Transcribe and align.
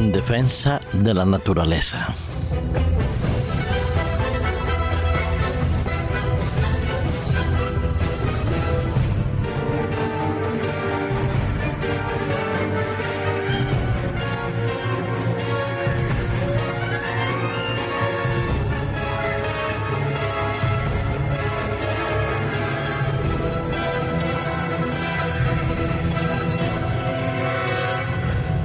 en 0.00 0.12
defensa 0.12 0.80
de 0.94 1.12
la 1.12 1.26
naturaleza. 1.26 2.14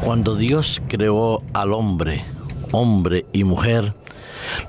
Cuando 0.05 0.35
Dios 0.35 0.83
creó 0.87 1.41
al 1.53 1.73
hombre, 1.73 2.23
hombre 2.71 3.25
y 3.33 3.43
mujer, 3.43 3.95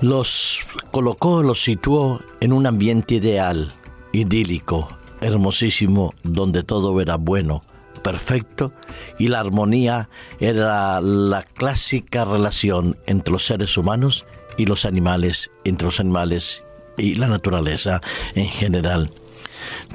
los 0.01 0.61
colocó, 0.93 1.43
los 1.43 1.63
situó 1.63 2.23
en 2.41 2.55
un 2.55 2.67
ambiente 2.67 3.17
ideal, 3.17 3.75
idílico, 4.13 4.89
hermosísimo, 5.21 6.15
donde 6.23 6.63
todo 6.63 7.03
era 7.03 7.17
bueno, 7.17 7.63
perfecto 8.03 8.73
y 9.19 9.29
la 9.29 9.41
armonía 9.41 10.09
era 10.41 11.03
la 11.03 11.43
clásica 11.43 12.25
relación 12.25 12.97
entre 13.05 13.33
los 13.33 13.45
seres 13.45 13.77
humanos 13.77 14.25
y 14.57 14.65
los 14.65 14.87
animales, 14.87 15.51
entre 15.65 15.85
los 15.85 16.01
animales 16.01 16.65
y 16.97 17.15
la 17.15 17.27
naturaleza 17.27 18.01
en 18.35 18.49
general. 18.49 19.13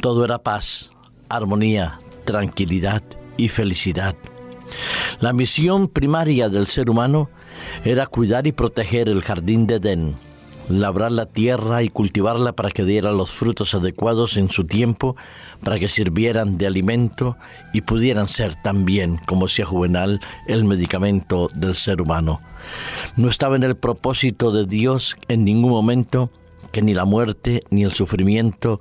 Todo 0.01 0.23
era 0.23 0.37
paz, 0.37 0.91
armonía, 1.29 1.99
tranquilidad 2.25 3.01
y 3.37 3.49
felicidad. 3.49 4.15
La 5.19 5.33
misión 5.33 5.87
primaria 5.87 6.49
del 6.49 6.67
ser 6.67 6.89
humano 6.89 7.29
era 7.83 8.07
cuidar 8.07 8.47
y 8.47 8.51
proteger 8.51 9.09
el 9.09 9.21
jardín 9.21 9.67
de 9.67 9.75
Edén, 9.75 10.15
labrar 10.69 11.11
la 11.11 11.25
tierra 11.25 11.83
y 11.83 11.89
cultivarla 11.89 12.53
para 12.53 12.71
que 12.71 12.85
diera 12.85 13.11
los 13.11 13.31
frutos 13.31 13.73
adecuados 13.73 14.37
en 14.37 14.49
su 14.49 14.65
tiempo, 14.65 15.15
para 15.63 15.79
que 15.79 15.87
sirvieran 15.87 16.57
de 16.57 16.67
alimento 16.67 17.37
y 17.73 17.81
pudieran 17.81 18.27
ser 18.27 18.55
también, 18.55 19.17
como 19.25 19.47
decía 19.47 19.65
Juvenal, 19.65 20.21
el 20.47 20.63
medicamento 20.65 21.49
del 21.53 21.75
ser 21.75 22.01
humano. 22.01 22.41
No 23.15 23.29
estaba 23.29 23.55
en 23.55 23.63
el 23.63 23.75
propósito 23.75 24.51
de 24.51 24.65
Dios 24.65 25.17
en 25.27 25.43
ningún 25.43 25.71
momento 25.71 26.31
que 26.71 26.81
ni 26.81 26.93
la 26.93 27.05
muerte, 27.05 27.63
ni 27.69 27.83
el 27.83 27.91
sufrimiento, 27.91 28.79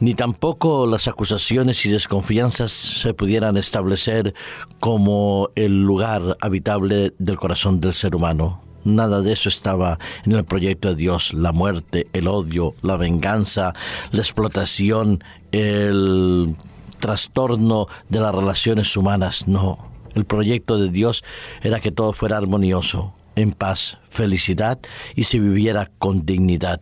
ni 0.00 0.14
tampoco 0.14 0.86
las 0.86 1.08
acusaciones 1.08 1.84
y 1.86 1.90
desconfianzas 1.90 2.70
se 2.70 3.14
pudieran 3.14 3.56
establecer 3.56 4.34
como 4.80 5.50
el 5.54 5.82
lugar 5.82 6.36
habitable 6.40 7.12
del 7.18 7.36
corazón 7.36 7.80
del 7.80 7.94
ser 7.94 8.14
humano. 8.16 8.62
Nada 8.84 9.20
de 9.20 9.32
eso 9.32 9.48
estaba 9.48 9.98
en 10.24 10.32
el 10.32 10.44
proyecto 10.44 10.90
de 10.90 10.94
Dios. 10.94 11.34
La 11.34 11.52
muerte, 11.52 12.06
el 12.12 12.28
odio, 12.28 12.74
la 12.82 12.96
venganza, 12.96 13.72
la 14.12 14.20
explotación, 14.20 15.24
el 15.50 16.54
trastorno 17.00 17.88
de 18.08 18.20
las 18.20 18.32
relaciones 18.32 18.96
humanas. 18.96 19.48
No. 19.48 19.78
El 20.14 20.24
proyecto 20.24 20.78
de 20.78 20.90
Dios 20.90 21.24
era 21.62 21.80
que 21.80 21.90
todo 21.90 22.12
fuera 22.12 22.38
armonioso, 22.38 23.12
en 23.34 23.52
paz, 23.52 23.98
felicidad 24.08 24.78
y 25.16 25.24
se 25.24 25.40
viviera 25.40 25.90
con 25.98 26.24
dignidad. 26.24 26.80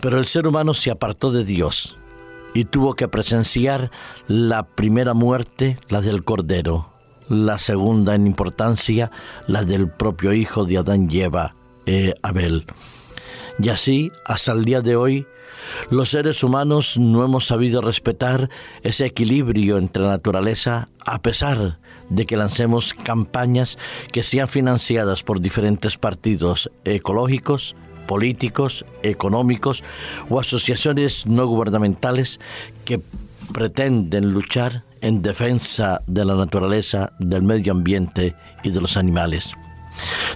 Pero 0.00 0.18
el 0.18 0.26
ser 0.26 0.46
humano 0.46 0.74
se 0.74 0.90
apartó 0.90 1.30
de 1.32 1.44
Dios 1.44 1.94
y 2.54 2.64
tuvo 2.64 2.94
que 2.94 3.08
presenciar 3.08 3.90
la 4.26 4.66
primera 4.66 5.14
muerte, 5.14 5.78
la 5.88 6.00
del 6.00 6.24
Cordero, 6.24 6.92
la 7.28 7.58
segunda 7.58 8.14
en 8.14 8.26
importancia, 8.26 9.10
la 9.46 9.64
del 9.64 9.90
propio 9.90 10.32
hijo 10.32 10.64
de 10.64 10.78
Adán 10.78 11.08
y 11.10 11.20
Eva, 11.22 11.54
eh, 11.86 12.14
Abel. 12.22 12.66
Y 13.60 13.68
así, 13.70 14.12
hasta 14.24 14.52
el 14.52 14.64
día 14.64 14.80
de 14.80 14.96
hoy, 14.96 15.26
los 15.90 16.10
seres 16.10 16.42
humanos 16.42 16.96
no 16.96 17.24
hemos 17.24 17.46
sabido 17.46 17.80
respetar 17.80 18.48
ese 18.82 19.06
equilibrio 19.06 19.78
entre 19.78 20.04
naturaleza 20.04 20.88
a 21.04 21.20
pesar 21.20 21.80
de 22.08 22.26
que 22.26 22.36
lancemos 22.36 22.94
campañas 22.94 23.78
que 24.12 24.22
sean 24.22 24.48
financiadas 24.48 25.22
por 25.22 25.40
diferentes 25.40 25.98
partidos 25.98 26.70
ecológicos, 26.84 27.76
políticos, 28.08 28.84
económicos 29.04 29.84
o 30.28 30.40
asociaciones 30.40 31.26
no 31.26 31.46
gubernamentales 31.46 32.40
que 32.84 33.00
pretenden 33.52 34.32
luchar 34.32 34.82
en 35.00 35.22
defensa 35.22 36.02
de 36.08 36.24
la 36.24 36.34
naturaleza, 36.34 37.12
del 37.20 37.44
medio 37.44 37.70
ambiente 37.70 38.34
y 38.64 38.70
de 38.70 38.80
los 38.80 38.96
animales. 38.96 39.52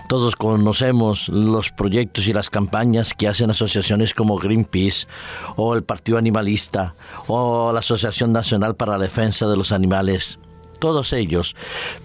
Todos 0.08 0.36
conocemos 0.36 1.28
los 1.28 1.70
proyectos 1.70 2.26
y 2.26 2.32
las 2.32 2.50
campañas 2.50 3.14
que 3.14 3.28
hacen 3.28 3.50
asociaciones 3.50 4.12
como 4.12 4.36
Greenpeace 4.36 5.06
o 5.56 5.74
el 5.74 5.82
Partido 5.82 6.18
Animalista 6.18 6.94
o 7.26 7.72
la 7.72 7.80
Asociación 7.80 8.32
Nacional 8.32 8.76
para 8.76 8.98
la 8.98 9.04
Defensa 9.04 9.46
de 9.48 9.56
los 9.56 9.72
Animales. 9.72 10.38
Todos 10.78 11.12
ellos 11.12 11.54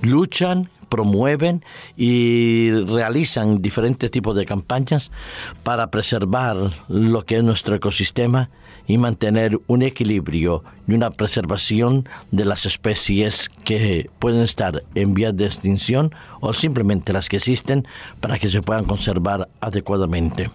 luchan 0.01 0.69
promueven 0.89 1.63
y 1.95 2.71
realizan 2.87 3.61
diferentes 3.61 4.11
tipos 4.11 4.35
de 4.35 4.45
campañas 4.45 5.11
para 5.63 5.91
preservar 5.91 6.57
lo 6.87 7.25
que 7.25 7.37
es 7.37 7.43
nuestro 7.43 7.75
ecosistema 7.75 8.49
y 8.87 8.97
mantener 8.97 9.59
un 9.67 9.81
equilibrio 9.81 10.63
y 10.87 10.93
una 10.93 11.11
preservación 11.11 12.07
de 12.31 12.45
las 12.45 12.65
especies 12.65 13.49
que 13.65 14.09
pueden 14.19 14.41
estar 14.41 14.83
en 14.95 15.13
vías 15.13 15.35
de 15.35 15.45
extinción 15.45 16.15
o 16.39 16.53
simplemente 16.53 17.13
las 17.13 17.27
que 17.27 17.37
existen 17.37 17.85
para 18.21 18.39
que 18.39 18.49
se 18.49 18.61
puedan 18.61 18.85
conservar 18.85 19.49
adecuadamente. 19.59 20.49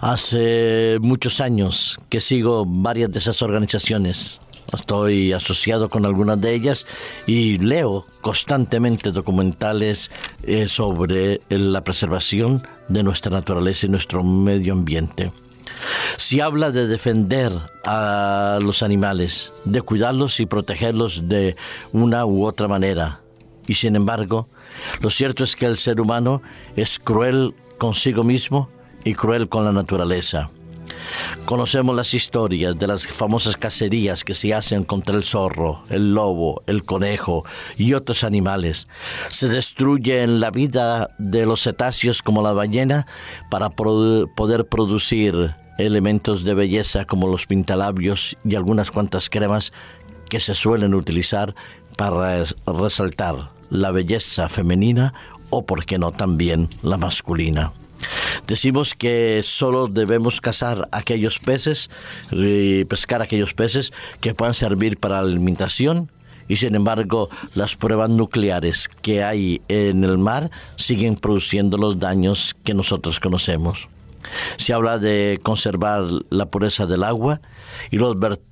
Hace 0.00 0.98
muchos 1.00 1.40
años 1.40 1.98
que 2.08 2.20
sigo 2.20 2.64
varias 2.66 3.10
de 3.10 3.18
esas 3.18 3.40
organizaciones 3.42 4.40
Estoy 4.72 5.32
asociado 5.32 5.88
con 5.88 6.06
algunas 6.06 6.40
de 6.40 6.54
ellas 6.54 6.86
y 7.26 7.58
leo 7.58 8.06
constantemente 8.20 9.10
documentales 9.10 10.10
eh, 10.42 10.68
sobre 10.68 11.40
la 11.48 11.82
preservación 11.82 12.66
de 12.88 13.02
nuestra 13.02 13.32
naturaleza 13.32 13.86
y 13.86 13.88
nuestro 13.88 14.22
medio 14.22 14.72
ambiente. 14.72 15.32
Si 16.16 16.40
habla 16.40 16.70
de 16.70 16.86
defender 16.86 17.52
a 17.84 18.58
los 18.62 18.82
animales, 18.82 19.52
de 19.64 19.82
cuidarlos 19.82 20.40
y 20.40 20.46
protegerlos 20.46 21.28
de 21.28 21.56
una 21.92 22.26
u 22.26 22.44
otra 22.44 22.68
manera. 22.68 23.20
Y 23.66 23.74
sin 23.74 23.96
embargo, 23.96 24.48
lo 25.00 25.10
cierto 25.10 25.44
es 25.44 25.56
que 25.56 25.66
el 25.66 25.76
ser 25.76 26.00
humano 26.00 26.42
es 26.76 26.98
cruel 26.98 27.54
consigo 27.78 28.24
mismo 28.24 28.68
y 29.04 29.14
cruel 29.14 29.48
con 29.48 29.64
la 29.64 29.72
naturaleza. 29.72 30.50
Conocemos 31.44 31.96
las 31.96 32.14
historias 32.14 32.78
de 32.78 32.86
las 32.86 33.06
famosas 33.06 33.56
cacerías 33.56 34.22
que 34.22 34.34
se 34.34 34.54
hacen 34.54 34.84
contra 34.84 35.16
el 35.16 35.24
zorro, 35.24 35.82
el 35.90 36.14
lobo, 36.14 36.62
el 36.66 36.84
conejo 36.84 37.44
y 37.76 37.94
otros 37.94 38.22
animales. 38.22 38.86
Se 39.30 39.48
destruye 39.48 40.22
en 40.22 40.38
la 40.38 40.52
vida 40.52 41.08
de 41.18 41.46
los 41.46 41.62
cetáceos 41.62 42.22
como 42.22 42.42
la 42.42 42.52
ballena 42.52 43.06
para 43.50 43.70
poder 43.70 44.68
producir 44.68 45.56
elementos 45.78 46.44
de 46.44 46.54
belleza 46.54 47.04
como 47.04 47.26
los 47.26 47.46
pintalabios 47.46 48.36
y 48.44 48.54
algunas 48.54 48.90
cuantas 48.90 49.28
cremas 49.28 49.72
que 50.28 50.38
se 50.38 50.54
suelen 50.54 50.94
utilizar 50.94 51.54
para 51.96 52.44
resaltar 52.66 53.50
la 53.70 53.90
belleza 53.90 54.48
femenina 54.48 55.14
o, 55.50 55.66
por 55.66 55.84
qué 55.84 55.98
no, 55.98 56.12
también 56.12 56.68
la 56.82 56.96
masculina. 56.96 57.72
Decimos 58.46 58.94
que 58.94 59.42
solo 59.44 59.86
debemos 59.86 60.40
cazar 60.40 60.88
aquellos 60.92 61.38
peces 61.38 61.90
y 62.30 62.84
pescar 62.84 63.22
aquellos 63.22 63.54
peces 63.54 63.92
que 64.20 64.34
puedan 64.34 64.54
servir 64.54 64.98
para 64.98 65.18
alimentación 65.20 66.10
y 66.48 66.56
sin 66.56 66.74
embargo 66.74 67.30
las 67.54 67.76
pruebas 67.76 68.10
nucleares 68.10 68.88
que 69.02 69.22
hay 69.22 69.62
en 69.68 70.02
el 70.02 70.18
mar 70.18 70.50
siguen 70.76 71.16
produciendo 71.16 71.76
los 71.76 72.00
daños 72.00 72.56
que 72.64 72.74
nosotros 72.74 73.20
conocemos. 73.20 73.88
Se 74.56 74.72
habla 74.72 74.98
de 74.98 75.38
conservar 75.42 76.02
la 76.28 76.46
pureza 76.46 76.86
del 76.86 77.04
agua 77.04 77.40
y 77.90 77.98
los 77.98 78.18
vertidos 78.18 78.49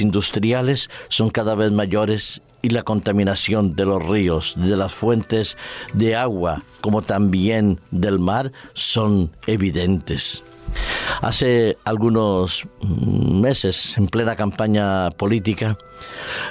industriales 0.00 0.88
son 1.08 1.30
cada 1.30 1.54
vez 1.54 1.72
mayores 1.72 2.42
y 2.62 2.70
la 2.70 2.82
contaminación 2.82 3.74
de 3.74 3.84
los 3.86 4.04
ríos, 4.06 4.54
de 4.56 4.76
las 4.76 4.92
fuentes 4.92 5.56
de 5.94 6.16
agua, 6.16 6.62
como 6.80 7.02
también 7.02 7.80
del 7.90 8.18
mar, 8.18 8.52
son 8.74 9.32
evidentes. 9.46 10.42
Hace 11.20 11.76
algunos 11.84 12.64
meses, 12.82 13.98
en 13.98 14.06
plena 14.06 14.36
campaña 14.36 15.10
política, 15.10 15.76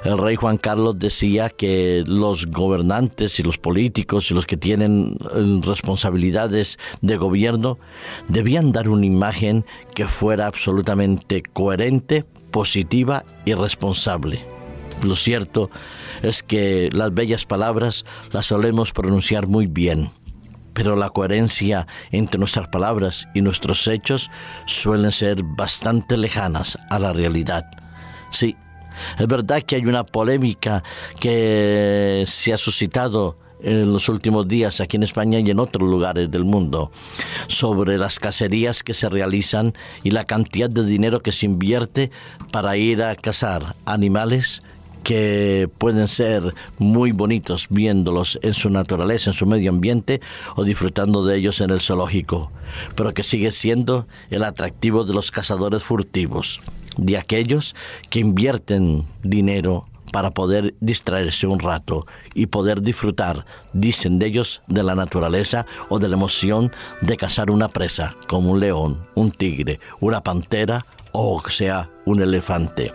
el 0.03 0.17
rey 0.17 0.35
Juan 0.35 0.57
Carlos 0.57 0.99
decía 0.99 1.49
que 1.49 2.03
los 2.05 2.45
gobernantes 2.47 3.39
y 3.39 3.43
los 3.43 3.57
políticos 3.57 4.29
y 4.29 4.33
los 4.33 4.45
que 4.45 4.57
tienen 4.57 5.17
eh, 5.21 5.61
responsabilidades 5.63 6.77
de 7.01 7.17
gobierno 7.17 7.79
debían 8.27 8.71
dar 8.71 8.89
una 8.89 9.05
imagen 9.05 9.65
que 9.95 10.05
fuera 10.05 10.47
absolutamente 10.47 11.41
coherente, 11.41 12.25
positiva 12.51 13.25
y 13.45 13.53
responsable 13.53 14.45
Lo 15.03 15.15
cierto 15.15 15.69
es 16.21 16.43
que 16.43 16.89
las 16.91 17.13
bellas 17.13 17.45
palabras 17.45 18.05
las 18.31 18.47
solemos 18.47 18.91
pronunciar 18.91 19.47
muy 19.47 19.67
bien, 19.67 20.11
pero 20.73 20.95
la 20.95 21.09
coherencia 21.09 21.87
entre 22.11 22.39
nuestras 22.39 22.67
palabras 22.67 23.27
y 23.33 23.41
nuestros 23.41 23.87
hechos 23.87 24.29
suelen 24.65 25.11
ser 25.11 25.43
bastante 25.43 26.17
lejanas 26.17 26.77
a 26.89 26.99
la 26.99 27.13
realidad. 27.13 27.65
Sí, 28.29 28.55
es 29.17 29.27
verdad 29.27 29.61
que 29.61 29.75
hay 29.75 29.85
una 29.85 30.05
polémica 30.05 30.83
que 31.19 32.23
se 32.27 32.53
ha 32.53 32.57
suscitado 32.57 33.37
en 33.61 33.91
los 33.91 34.09
últimos 34.09 34.47
días 34.47 34.81
aquí 34.81 34.97
en 34.97 35.03
España 35.03 35.39
y 35.39 35.49
en 35.49 35.59
otros 35.59 35.89
lugares 35.89 36.31
del 36.31 36.45
mundo 36.45 36.91
sobre 37.47 37.97
las 37.97 38.19
cacerías 38.19 38.83
que 38.83 38.93
se 38.93 39.09
realizan 39.09 39.73
y 40.03 40.11
la 40.11 40.25
cantidad 40.25 40.69
de 40.69 40.85
dinero 40.85 41.21
que 41.21 41.31
se 41.31 41.45
invierte 41.45 42.11
para 42.51 42.77
ir 42.77 43.03
a 43.03 43.15
cazar 43.15 43.75
animales 43.85 44.61
que 45.03 45.69
pueden 45.77 46.07
ser 46.07 46.53
muy 46.77 47.11
bonitos 47.11 47.67
viéndolos 47.69 48.39
en 48.41 48.53
su 48.53 48.69
naturaleza, 48.69 49.29
en 49.29 49.33
su 49.33 49.45
medio 49.45 49.69
ambiente 49.71 50.21
o 50.55 50.63
disfrutando 50.63 51.25
de 51.25 51.37
ellos 51.37 51.61
en 51.61 51.69
el 51.71 51.81
zoológico, 51.81 52.51
pero 52.95 53.13
que 53.13 53.23
sigue 53.23 53.51
siendo 53.51 54.07
el 54.29 54.43
atractivo 54.43 55.05
de 55.05 55.13
los 55.13 55.31
cazadores 55.31 55.83
furtivos, 55.83 56.61
de 56.97 57.17
aquellos 57.17 57.75
que 58.09 58.19
invierten 58.19 59.05
dinero 59.23 59.85
para 60.11 60.31
poder 60.31 60.75
distraerse 60.79 61.47
un 61.47 61.59
rato 61.59 62.05
y 62.33 62.47
poder 62.47 62.81
disfrutar, 62.81 63.45
dicen 63.73 64.19
de 64.19 64.27
ellos, 64.27 64.61
de 64.67 64.83
la 64.83 64.95
naturaleza 64.95 65.65
o 65.89 65.99
de 65.99 66.09
la 66.09 66.15
emoción 66.15 66.71
de 67.01 67.17
cazar 67.17 67.51
una 67.51 67.69
presa, 67.69 68.15
como 68.27 68.51
un 68.51 68.59
león, 68.59 69.07
un 69.15 69.31
tigre, 69.31 69.79
una 69.99 70.21
pantera 70.21 70.85
o 71.11 71.41
sea 71.49 71.89
un 72.05 72.21
elefante. 72.21 72.91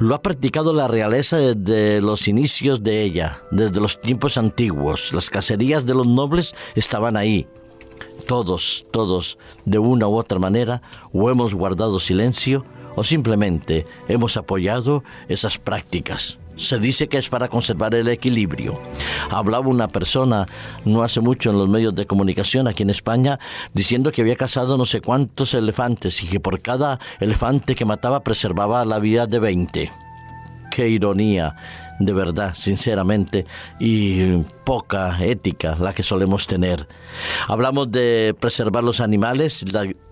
Lo 0.00 0.14
ha 0.14 0.22
practicado 0.22 0.72
la 0.72 0.88
realeza 0.88 1.36
desde 1.38 2.00
los 2.00 2.28
inicios 2.28 2.82
de 2.82 3.02
ella, 3.02 3.42
desde 3.50 3.80
los 3.80 4.00
tiempos 4.00 4.36
antiguos. 4.36 5.12
Las 5.12 5.30
cacerías 5.30 5.86
de 5.86 5.94
los 5.94 6.06
nobles 6.06 6.54
estaban 6.74 7.16
ahí. 7.16 7.46
Todos, 8.26 8.86
todos, 8.90 9.38
de 9.64 9.78
una 9.78 10.08
u 10.08 10.16
otra 10.16 10.38
manera, 10.38 10.82
o 11.12 11.30
hemos 11.30 11.54
guardado 11.54 12.00
silencio 12.00 12.64
o 12.96 13.04
simplemente 13.04 13.86
hemos 14.08 14.36
apoyado 14.36 15.04
esas 15.28 15.58
prácticas. 15.58 16.38
Se 16.56 16.78
dice 16.78 17.06
que 17.08 17.18
es 17.18 17.28
para 17.28 17.48
conservar 17.48 17.94
el 17.94 18.08
equilibrio. 18.08 18.80
Hablaba 19.30 19.68
una 19.68 19.88
persona 19.88 20.46
no 20.86 21.02
hace 21.02 21.20
mucho 21.20 21.50
en 21.50 21.58
los 21.58 21.68
medios 21.68 21.94
de 21.94 22.06
comunicación 22.06 22.66
aquí 22.66 22.82
en 22.82 22.90
España 22.90 23.38
diciendo 23.74 24.10
que 24.10 24.22
había 24.22 24.36
cazado 24.36 24.78
no 24.78 24.86
sé 24.86 25.02
cuántos 25.02 25.52
elefantes 25.52 26.22
y 26.22 26.26
que 26.26 26.40
por 26.40 26.62
cada 26.62 26.98
elefante 27.20 27.74
que 27.74 27.84
mataba 27.84 28.20
preservaba 28.20 28.84
la 28.86 28.98
vida 28.98 29.26
de 29.26 29.38
20. 29.38 29.92
Qué 30.70 30.88
ironía, 30.88 31.56
de 31.98 32.12
verdad, 32.12 32.54
sinceramente, 32.54 33.46
y 33.78 34.42
poca 34.64 35.22
ética 35.22 35.76
la 35.78 35.94
que 35.94 36.02
solemos 36.02 36.46
tener. 36.46 36.88
Hablamos 37.48 37.90
de 37.90 38.34
preservar 38.38 38.84
los 38.84 39.00
animales, 39.00 39.64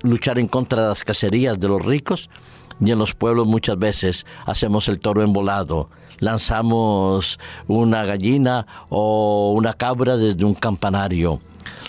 luchar 0.03 0.39
en 0.39 0.49
contra 0.49 0.83
de 0.83 0.89
las 0.89 1.05
cacerías 1.05 1.59
de 1.59 1.69
los 1.69 1.85
ricos 1.85 2.31
y 2.81 2.91
en 2.91 2.99
los 2.99 3.15
pueblos 3.15 3.47
muchas 3.47 3.79
veces 3.79 4.27
hacemos 4.47 4.89
el 4.89 5.01
toro 5.01 5.23
envolado, 5.23 5.89
lanzamos 6.19 7.39
una 7.67 8.05
gallina 8.05 8.67
o 8.89 9.53
una 9.57 9.75
cabra 9.75 10.17
desde 10.17 10.45
un 10.45 10.55
campanario. 10.55 11.41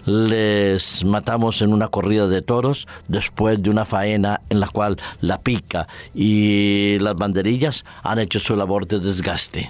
Les 0.06 1.04
matamos 1.04 1.62
en 1.62 1.74
una 1.74 1.88
corrida 1.88 2.28
de 2.28 2.42
toros 2.42 2.88
después 3.08 3.62
de 3.62 3.72
una 3.72 3.86
faena 3.86 4.42
en 4.50 4.60
la 4.60 4.68
cual 4.68 4.98
la 5.20 5.42
pica 5.42 5.88
y 6.14 6.98
las 7.00 7.16
banderillas 7.16 7.86
han 8.04 8.20
hecho 8.20 8.40
su 8.40 8.56
labor 8.56 8.88
de 8.88 9.00
desgaste. 9.00 9.70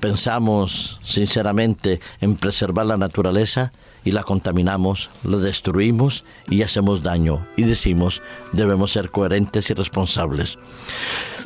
Pensamos 0.00 1.00
sinceramente 1.02 2.00
en 2.20 2.36
preservar 2.36 2.86
la 2.86 2.96
naturaleza 2.96 3.72
y 4.04 4.12
la 4.12 4.22
contaminamos, 4.22 5.10
la 5.24 5.38
destruimos 5.38 6.24
y 6.48 6.62
hacemos 6.62 7.02
daño. 7.02 7.46
Y 7.56 7.64
decimos, 7.64 8.22
debemos 8.52 8.92
ser 8.92 9.10
coherentes 9.10 9.70
y 9.70 9.74
responsables. 9.74 10.58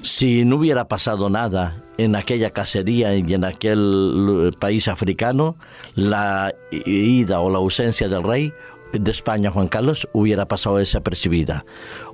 Si 0.03 0.45
no 0.45 0.57
hubiera 0.57 0.89
pasado 0.89 1.31
nada 1.31 1.83
en 1.99 2.17
aquella 2.17 2.51
cacería 2.51 3.15
y 3.15 3.35
en 3.35 3.45
aquel 3.45 4.55
país 4.59 4.89
africano, 4.89 5.57
la 5.95 6.55
ida 6.71 7.41
o 7.41 7.51
la 7.51 7.59
ausencia 7.59 8.09
del 8.09 8.23
rey 8.23 8.53
de 8.93 9.11
España, 9.11 9.51
Juan 9.51 9.69
Carlos, 9.69 10.09
hubiera 10.13 10.47
pasado 10.47 10.77
desapercibida. 10.77 11.65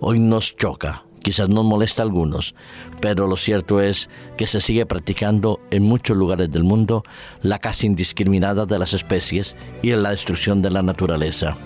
Hoy 0.01 0.19
nos 0.19 0.57
choca 0.57 1.05
quizás 1.23 1.49
nos 1.49 1.65
molesta 1.65 2.03
a 2.03 2.05
algunos, 2.05 2.55
pero 3.01 3.27
lo 3.27 3.37
cierto 3.37 3.81
es 3.81 4.11
que 4.37 4.47
se 4.47 4.61
sigue 4.61 4.87
practicando 4.87 5.61
en 5.71 5.83
muchos 5.83 6.17
lugares 6.17 6.51
del 6.51 6.65
mundo 6.65 7.03
la 7.41 7.59
caza 7.59 7.87
indiscriminada 7.87 8.67
de 8.67 8.79
las 8.79 8.93
especies 8.93 9.57
y 9.83 9.91
la 9.93 10.11
destrucción 10.11 10.63
de 10.63 10.71
la 10.71 10.83
naturaleza. 10.83 11.57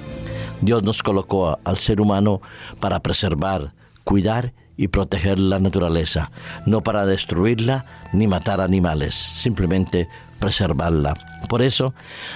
Dios 0.60 0.82
nos 0.82 1.02
colocó 1.02 1.58
al 1.64 1.76
ser 1.76 2.00
humano 2.00 2.40
para 2.80 3.00
preservar, 3.00 3.74
cuidar 4.04 4.54
y 4.76 4.88
proteger 4.88 5.38
la 5.38 5.58
naturaleza, 5.58 6.30
no 6.66 6.82
para 6.82 7.06
destruirla 7.06 7.84
ni 8.12 8.26
matar 8.26 8.60
animales, 8.60 9.14
simplemente 9.14 10.08
preservarla. 10.38 11.14
Por 11.48 11.62
eso 11.62 11.94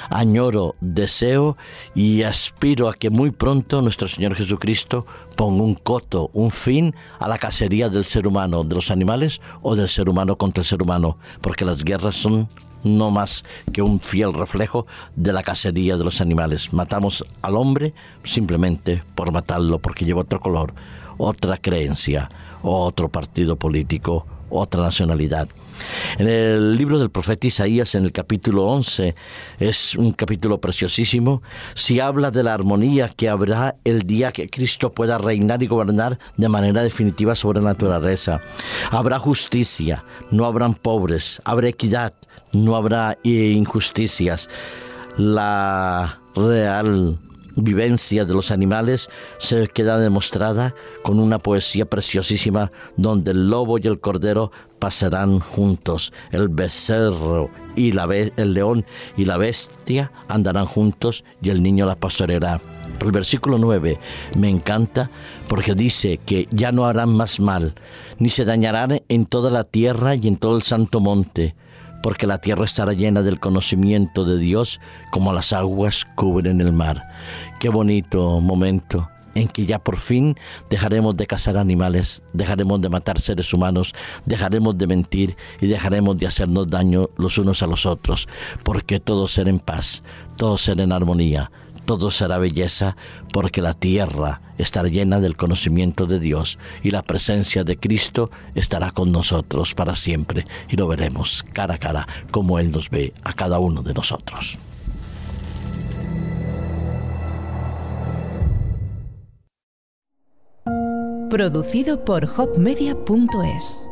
añoro, 0.08 0.76
deseo 0.80 1.56
y 1.94 2.22
aspiro 2.22 2.88
a 2.88 2.94
que 2.94 3.10
muy 3.10 3.30
pronto 3.30 3.82
nuestro 3.82 4.08
Señor 4.08 4.34
Jesucristo 4.34 5.06
ponga 5.36 5.62
un 5.62 5.74
coto, 5.74 6.30
un 6.32 6.50
fin 6.50 6.94
a 7.18 7.28
la 7.28 7.38
cacería 7.38 7.88
del 7.88 8.04
ser 8.04 8.26
humano, 8.26 8.64
de 8.64 8.74
los 8.74 8.90
animales 8.90 9.40
o 9.62 9.76
del 9.76 9.88
ser 9.88 10.08
humano 10.08 10.36
contra 10.36 10.62
el 10.62 10.66
ser 10.66 10.82
humano, 10.82 11.18
porque 11.40 11.64
las 11.64 11.82
guerras 11.82 12.16
son 12.16 12.48
no 12.82 13.10
más 13.10 13.44
que 13.72 13.82
un 13.82 14.00
fiel 14.00 14.32
reflejo 14.32 14.86
de 15.16 15.32
la 15.32 15.42
cacería 15.42 15.96
de 15.96 16.04
los 16.04 16.20
animales. 16.20 16.72
Matamos 16.72 17.24
al 17.42 17.56
hombre 17.56 17.94
simplemente 18.24 19.02
por 19.14 19.32
matarlo, 19.32 19.78
porque 19.80 20.04
lleva 20.04 20.22
otro 20.22 20.40
color, 20.40 20.74
otra 21.18 21.58
creencia, 21.58 22.30
otro 22.62 23.08
partido 23.08 23.56
político, 23.56 24.26
otra 24.50 24.82
nacionalidad. 24.82 25.48
En 26.18 26.28
el 26.28 26.76
libro 26.76 26.98
del 26.98 27.10
profeta 27.10 27.46
Isaías, 27.46 27.94
en 27.94 28.04
el 28.04 28.12
capítulo 28.12 28.66
11, 28.66 29.14
es 29.58 29.94
un 29.94 30.12
capítulo 30.12 30.60
preciosísimo, 30.60 31.42
si 31.74 32.00
habla 32.00 32.30
de 32.30 32.42
la 32.42 32.54
armonía 32.54 33.08
que 33.08 33.28
habrá 33.28 33.76
el 33.84 34.02
día 34.02 34.32
que 34.32 34.48
Cristo 34.48 34.92
pueda 34.92 35.18
reinar 35.18 35.62
y 35.62 35.66
gobernar 35.66 36.18
de 36.36 36.48
manera 36.48 36.82
definitiva 36.82 37.34
sobre 37.34 37.60
la 37.60 37.70
naturaleza. 37.70 38.40
Habrá 38.90 39.18
justicia, 39.18 40.04
no 40.30 40.44
habrán 40.44 40.74
pobres, 40.74 41.40
habrá 41.44 41.68
equidad, 41.68 42.12
no 42.52 42.76
habrá 42.76 43.18
injusticias. 43.22 44.48
La 45.16 46.20
real 46.34 47.18
vivencia 47.56 48.24
de 48.24 48.34
los 48.34 48.50
animales 48.50 49.08
se 49.38 49.68
queda 49.68 49.98
demostrada 49.98 50.74
con 51.02 51.18
una 51.18 51.38
poesía 51.38 51.84
preciosísima 51.84 52.70
donde 52.96 53.32
el 53.32 53.48
lobo 53.48 53.78
y 53.78 53.86
el 53.86 54.00
cordero 54.00 54.52
pasarán 54.78 55.40
juntos, 55.40 56.12
el 56.32 56.48
becerro 56.48 57.50
y 57.76 57.92
el 57.96 58.54
león 58.54 58.84
y 59.16 59.24
la 59.24 59.36
bestia 59.36 60.12
andarán 60.28 60.66
juntos 60.66 61.24
y 61.42 61.50
el 61.50 61.62
niño 61.62 61.86
la 61.86 61.96
pastoreará. 61.96 62.60
El 63.00 63.12
versículo 63.12 63.58
9 63.58 63.98
me 64.36 64.48
encanta 64.48 65.10
porque 65.48 65.74
dice 65.74 66.18
que 66.18 66.48
ya 66.50 66.72
no 66.72 66.86
harán 66.86 67.10
más 67.10 67.40
mal, 67.40 67.74
ni 68.18 68.28
se 68.28 68.44
dañarán 68.44 69.00
en 69.08 69.26
toda 69.26 69.50
la 69.50 69.64
tierra 69.64 70.14
y 70.14 70.28
en 70.28 70.36
todo 70.36 70.56
el 70.56 70.62
santo 70.62 71.00
monte 71.00 71.54
porque 72.02 72.26
la 72.26 72.38
tierra 72.38 72.64
estará 72.64 72.92
llena 72.92 73.22
del 73.22 73.40
conocimiento 73.40 74.24
de 74.24 74.38
Dios 74.38 74.80
como 75.10 75.32
las 75.32 75.52
aguas 75.52 76.06
cubren 76.14 76.60
el 76.60 76.72
mar. 76.72 77.02
Qué 77.58 77.68
bonito 77.68 78.40
momento 78.40 79.08
en 79.34 79.48
que 79.48 79.66
ya 79.66 79.78
por 79.78 79.96
fin 79.96 80.36
dejaremos 80.68 81.16
de 81.16 81.26
cazar 81.26 81.56
animales, 81.56 82.22
dejaremos 82.32 82.80
de 82.80 82.88
matar 82.88 83.20
seres 83.20 83.52
humanos, 83.52 83.94
dejaremos 84.26 84.76
de 84.76 84.86
mentir 84.86 85.36
y 85.60 85.66
dejaremos 85.66 86.18
de 86.18 86.26
hacernos 86.26 86.68
daño 86.68 87.10
los 87.16 87.38
unos 87.38 87.62
a 87.62 87.66
los 87.66 87.86
otros, 87.86 88.28
porque 88.64 89.00
todo 89.00 89.28
será 89.28 89.50
en 89.50 89.58
paz, 89.58 90.02
todo 90.36 90.56
será 90.56 90.82
en 90.82 90.92
armonía, 90.92 91.50
todo 91.90 92.12
será 92.12 92.38
belleza, 92.38 92.96
porque 93.32 93.60
la 93.60 93.74
tierra 93.74 94.42
estará 94.58 94.88
llena 94.88 95.18
del 95.18 95.36
conocimiento 95.36 96.06
de 96.06 96.20
Dios 96.20 96.56
y 96.84 96.90
la 96.92 97.02
presencia 97.02 97.64
de 97.64 97.78
Cristo 97.78 98.30
estará 98.54 98.92
con 98.92 99.10
nosotros 99.10 99.74
para 99.74 99.96
siempre 99.96 100.44
y 100.68 100.76
lo 100.76 100.86
veremos 100.86 101.44
cara 101.52 101.74
a 101.74 101.78
cara 101.78 102.06
como 102.30 102.60
Él 102.60 102.70
nos 102.70 102.90
ve 102.90 103.12
a 103.24 103.32
cada 103.32 103.58
uno 103.58 103.82
de 103.82 103.92
nosotros. 103.92 104.56
Producido 111.28 112.04
por 112.04 112.30
hopmedia.es 112.36 113.89